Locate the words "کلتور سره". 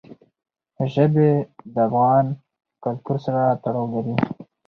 2.83-3.41